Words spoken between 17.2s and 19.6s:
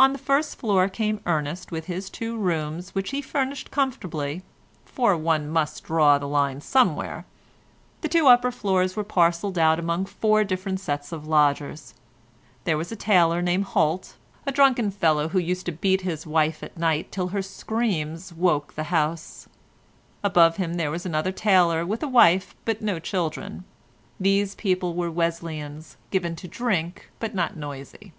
her screams woke the house;